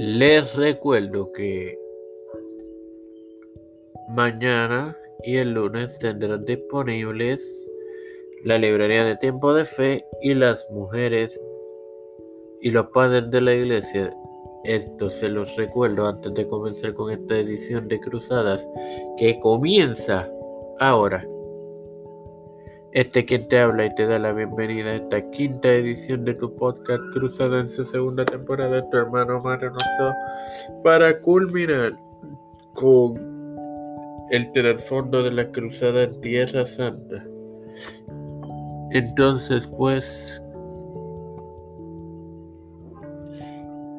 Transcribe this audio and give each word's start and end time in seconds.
Les 0.00 0.54
recuerdo 0.54 1.32
que 1.32 1.76
mañana 4.10 4.96
y 5.24 5.38
el 5.38 5.54
lunes 5.54 5.98
tendrán 5.98 6.44
disponibles 6.44 7.68
la 8.44 8.58
librería 8.58 9.02
de 9.02 9.16
tiempo 9.16 9.52
de 9.52 9.64
fe 9.64 10.04
y 10.22 10.34
las 10.34 10.64
mujeres 10.70 11.40
y 12.60 12.70
los 12.70 12.86
padres 12.90 13.28
de 13.32 13.40
la 13.40 13.54
iglesia. 13.54 14.16
Esto 14.62 15.10
se 15.10 15.30
los 15.30 15.56
recuerdo 15.56 16.06
antes 16.06 16.32
de 16.32 16.46
comenzar 16.46 16.94
con 16.94 17.10
esta 17.10 17.36
edición 17.36 17.88
de 17.88 17.98
Cruzadas 17.98 18.68
que 19.16 19.40
comienza 19.40 20.30
ahora. 20.78 21.26
Este 22.92 23.26
quien 23.26 23.46
te 23.48 23.58
habla 23.58 23.84
y 23.84 23.94
te 23.94 24.06
da 24.06 24.18
la 24.18 24.32
bienvenida 24.32 24.90
a 24.90 24.94
esta 24.96 25.30
quinta 25.30 25.68
edición 25.68 26.24
de 26.24 26.32
tu 26.34 26.54
podcast 26.56 27.02
Cruzada 27.12 27.60
en 27.60 27.68
su 27.68 27.84
segunda 27.84 28.24
temporada, 28.24 28.88
tu 28.88 28.96
hermano 28.96 29.42
Mario 29.42 29.72
para 30.82 31.20
culminar 31.20 31.98
con 32.72 33.18
el 34.30 34.50
trasfondo 34.52 35.22
de 35.22 35.32
la 35.32 35.50
cruzada 35.50 36.04
en 36.04 36.20
Tierra 36.22 36.64
Santa. 36.64 37.26
Entonces, 38.92 39.66
pues, 39.66 40.42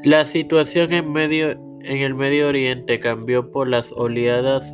la 0.03 0.25
situación 0.25 0.93
en, 0.93 1.11
medio, 1.11 1.51
en 1.51 1.97
el 1.97 2.15
Medio 2.15 2.47
Oriente 2.47 2.99
cambió 2.99 3.51
por 3.51 3.67
las 3.67 3.91
oleadas 3.91 4.73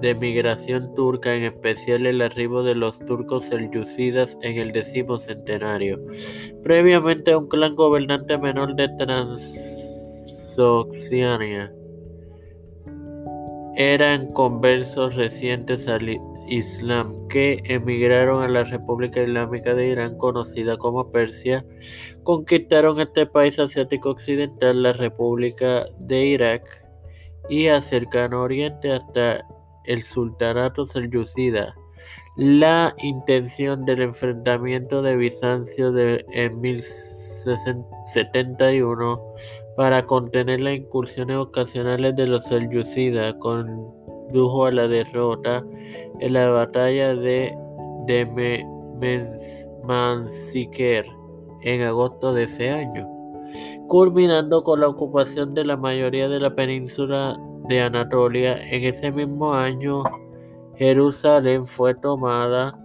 de 0.00 0.14
migración 0.14 0.94
turca, 0.94 1.34
en 1.34 1.42
especial 1.44 2.06
el 2.06 2.22
arribo 2.22 2.62
de 2.62 2.74
los 2.74 2.98
turcos 3.00 3.44
selyúcidas 3.46 4.38
en 4.42 4.58
el 4.58 4.72
décimo 4.72 5.18
centenario. 5.18 5.98
Previamente 6.64 7.36
un 7.36 7.48
clan 7.48 7.74
gobernante 7.74 8.38
menor 8.38 8.74
de 8.76 8.88
Transoxiana. 8.98 11.70
Eran 13.76 14.32
conversos 14.32 15.16
recientes 15.16 15.86
al 15.88 16.08
Islam 16.48 17.28
que 17.28 17.60
emigraron 17.64 18.42
a 18.42 18.48
la 18.48 18.64
República 18.64 19.22
Islámica 19.22 19.74
de 19.74 19.88
Irán, 19.88 20.18
conocida 20.18 20.76
como 20.76 21.10
Persia, 21.10 21.64
conquistaron 22.24 23.00
este 23.00 23.24
país 23.26 23.58
asiático 23.58 24.10
occidental, 24.10 24.82
la 24.82 24.92
República 24.92 25.86
de 25.98 26.26
Irak 26.26 26.62
y 27.48 27.68
a 27.68 27.80
cercano 27.80 28.42
oriente 28.42 28.92
hasta 28.92 29.42
el 29.84 30.02
sultanato 30.02 30.86
selyúcida. 30.86 31.76
La 32.36 32.94
intención 32.98 33.84
del 33.84 34.02
enfrentamiento 34.02 35.02
de 35.02 35.16
Bizancio 35.16 35.92
de, 35.92 36.24
en 36.32 36.60
1071 36.60 39.20
para 39.76 40.04
contener 40.06 40.60
las 40.60 40.74
incursiones 40.74 41.36
ocasionales 41.36 42.16
de 42.16 42.26
los 42.26 42.42
selyúcidas 42.44 43.34
condujo 43.34 44.66
a 44.66 44.70
la 44.70 44.88
derrota 44.88 45.62
en 46.20 46.32
la 46.32 46.48
batalla 46.50 47.14
de, 47.14 47.54
de 48.06 48.64
en 51.62 51.82
agosto 51.82 52.32
de 52.32 52.44
ese 52.44 52.70
año, 52.70 53.06
culminando 53.88 54.62
con 54.62 54.80
la 54.80 54.88
ocupación 54.88 55.54
de 55.54 55.64
la 55.64 55.76
mayoría 55.76 56.28
de 56.28 56.40
la 56.40 56.54
península 56.54 57.38
de 57.70 57.80
Anatolia. 57.80 58.60
En 58.68 58.82
ese 58.84 59.12
mismo 59.12 59.54
año, 59.54 60.02
Jerusalén 60.76 61.66
fue 61.66 61.94
tomada 61.94 62.76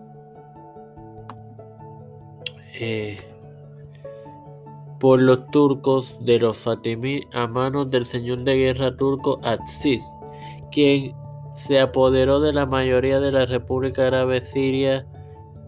eh, 2.79 3.17
por 4.99 5.21
los 5.21 5.47
turcos 5.47 6.23
de 6.23 6.39
los 6.39 6.57
Fatimí 6.57 7.23
a 7.33 7.47
manos 7.47 7.89
del 7.89 8.05
señor 8.05 8.43
de 8.43 8.57
guerra 8.57 8.95
turco 8.95 9.39
Aziz, 9.43 10.03
quien 10.71 11.13
se 11.55 11.79
apoderó 11.79 12.39
de 12.39 12.53
la 12.53 12.67
mayoría 12.67 13.19
de 13.19 13.31
la 13.31 13.47
República 13.47 14.05
Árabe 14.05 14.39
Siria, 14.41 15.07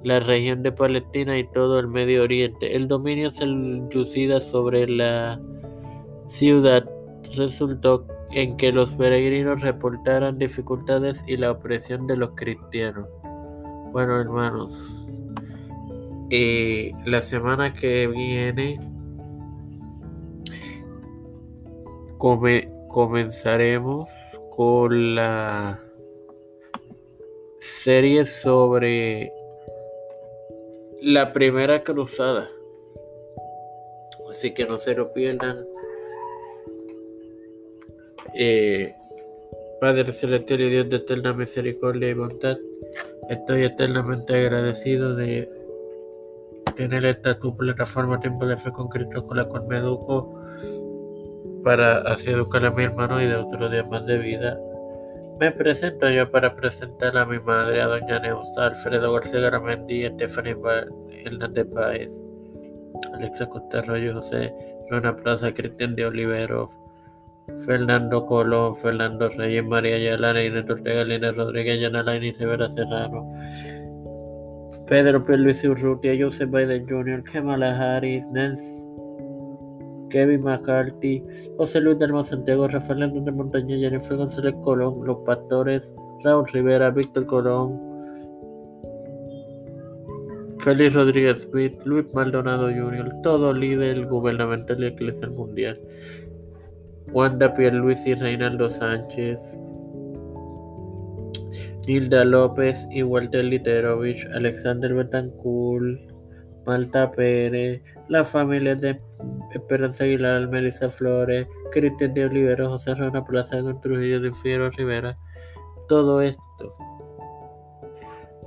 la 0.03 0.19
región 0.19 0.61
de 0.61 0.71
Palestina 0.71 1.39
y 1.39 1.43
todo 1.53 1.79
el 1.79 1.87
Medio 1.87 2.21
Oriente. 2.21 2.75
El 2.75 2.87
dominio 2.87 3.31
selyúcida 3.31 4.39
sobre 4.39 4.87
la 4.87 5.39
ciudad 6.29 6.85
resultó 7.35 8.05
en 8.31 8.57
que 8.57 8.71
los 8.71 8.91
peregrinos 8.91 9.61
reportaran 9.61 10.37
dificultades 10.37 11.23
y 11.27 11.37
la 11.37 11.51
opresión 11.51 12.07
de 12.07 12.17
los 12.17 12.35
cristianos. 12.35 13.07
Bueno, 13.91 14.19
hermanos, 14.19 14.71
eh, 16.29 16.91
la 17.05 17.21
semana 17.21 17.73
que 17.73 18.07
viene 18.07 18.79
comenzaremos 22.89 24.09
con 24.55 25.15
la 25.15 25.79
serie 27.83 28.25
sobre 28.25 29.31
la 31.01 31.31
primera 31.31 31.83
cruzada. 31.83 32.49
Así 34.29 34.53
que 34.53 34.65
no 34.65 34.77
se 34.77 34.93
lo 34.93 35.13
pierdan. 35.13 35.57
Eh, 38.39 38.93
Padre 39.81 40.13
Celestial 40.13 40.61
y 40.61 40.69
Dios 40.69 40.89
de 40.89 40.97
eterna 40.97 41.33
misericordia 41.33 42.09
y 42.09 42.13
bondad, 42.13 42.55
estoy 43.31 43.63
eternamente 43.63 44.35
agradecido 44.35 45.15
de 45.15 45.49
tener 46.75 47.03
esta 47.05 47.39
tu 47.39 47.57
plataforma 47.57 48.19
Tiempo 48.19 48.45
de 48.45 48.57
Fe 48.57 48.71
con 48.71 48.89
Cristo 48.89 49.25
con 49.25 49.37
la 49.37 49.45
cual 49.45 49.63
me 49.67 49.77
educo 49.77 50.39
para 51.63 51.97
así 51.99 52.29
educar 52.29 52.63
a 52.63 52.69
mi 52.69 52.83
hermano 52.83 53.19
y 53.19 53.25
de 53.25 53.37
otros 53.37 53.71
días 53.71 53.89
más 53.89 54.05
de 54.05 54.19
vida. 54.19 54.55
Me 55.39 55.51
presento 55.51 56.07
yo 56.07 56.29
para 56.29 56.55
presentar 56.55 57.17
a 57.17 57.25
mi 57.25 57.39
madre, 57.39 57.81
a 57.81 57.87
doña 57.87 58.19
Neusa, 58.19 58.67
Alfredo 58.67 59.13
García 59.13 59.39
Garamendi, 59.39 60.07
Stephanie 60.09 60.55
Hernández 61.25 61.65
Páez, 61.73 62.11
Alexa 63.15 63.47
Costa 63.47 63.83
José 63.83 64.53
Luna 64.91 65.15
Plaza, 65.15 65.51
Cristian 65.51 65.95
de 65.95 66.05
Olivero, 66.05 66.86
Fernando 67.65 68.25
Colón, 68.25 68.75
Fernando 68.75 69.29
Reyes, 69.29 69.65
María 69.65 69.97
Yalana, 69.97 70.43
Inés 70.43 70.69
Ortega, 70.69 71.03
Lina 71.05 71.31
Rodríguez, 71.31 71.79
Yanala, 71.79 72.17
y 72.17 72.31
Rivera 72.31 72.69
Serrano, 72.69 73.25
Pedro 74.87 75.25
P. 75.25 75.37
Luis 75.37 75.63
Urrutia, 75.63 76.13
Joseph 76.19 76.49
Biden 76.49 76.87
Jr., 76.87 77.23
Kamala 77.23 77.77
Harris, 77.77 78.23
Nancy, 78.33 78.63
Kevin 80.09 80.43
McCarthy, 80.43 81.23
José 81.57 81.81
Luis 81.81 81.97
del 81.99 82.11
Santiago, 82.25 82.67
Rafael 82.67 83.03
Hernández 83.03 83.33
Montaña, 83.33 83.77
Jennifer 83.77 84.17
González 84.17 84.55
Colón, 84.63 85.05
Los 85.05 85.17
Pastores, 85.25 85.93
Raúl 86.23 86.47
Rivera, 86.51 86.91
Víctor 86.91 87.25
Colón, 87.25 87.79
Félix 90.59 90.93
Rodríguez 90.93 91.47
Smith, 91.49 91.79
Luis 91.85 92.13
Maldonado 92.13 92.69
Jr., 92.69 93.09
todo 93.23 93.53
líder 93.53 94.05
gubernamental 94.05 94.83
y 94.83 94.87
eclesial 94.87 95.31
mundial. 95.31 95.77
Wanda 97.13 97.55
Pierluisi, 97.55 98.15
Reinaldo 98.15 98.69
Sánchez, 98.69 99.39
Hilda 101.87 102.25
López 102.25 102.85
y 102.91 103.01
Walter 103.03 103.45
Literovich, 103.45 104.25
Alexander 104.33 104.93
Betancourt, 104.93 105.99
Malta 106.65 107.09
Pérez, 107.11 107.81
la 108.09 108.25
familia 108.25 108.75
de 108.75 108.99
Esperanza 109.53 110.03
Aguilar, 110.03 110.49
Melissa 110.49 110.89
Flores, 110.89 111.47
Cristian 111.71 112.13
de 112.13 112.25
Olivero, 112.25 112.69
José 112.69 112.93
Rana 112.93 113.23
Plaza, 113.23 113.57
Trujillo 113.81 114.19
de 114.19 114.33
Fiero 114.33 114.69
Rivera. 114.71 115.15
Todo 115.87 116.21
esto 116.21 116.41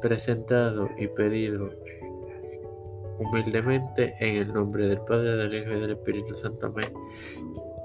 presentado 0.03 0.91
y 0.99 1.07
pedido 1.09 1.71
humildemente 3.19 4.15
en 4.21 4.37
el 4.37 4.53
nombre 4.53 4.87
del 4.87 5.01
Padre, 5.01 5.37
del 5.37 5.55
Hijo 5.55 5.73
y 5.73 5.81
del 5.81 5.91
Espíritu 5.93 6.37
Santo. 6.37 6.67
Amén. 6.67 6.93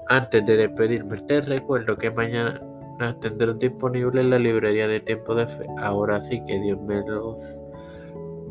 Antes 0.08 0.46
de 0.46 0.56
despedirme, 0.56 1.20
te 1.22 1.40
recuerdo 1.40 1.96
que 1.96 2.10
mañana 2.10 2.60
tendré 3.20 3.52
disponible 3.54 4.22
la 4.22 4.38
librería 4.38 4.86
de 4.86 5.00
Tiempo 5.00 5.34
de 5.34 5.46
Fe. 5.46 5.66
Ahora 5.78 6.22
sí 6.22 6.40
que 6.46 6.60
Dios 6.60 6.80
me 6.82 7.04
los 7.06 7.36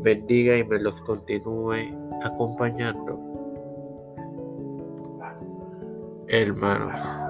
bendiga 0.02 0.56
y 0.56 0.64
me 0.64 0.78
los 0.78 1.00
continúe 1.00 1.90
acompañando. 2.22 3.18
Hermanos. 6.28 7.25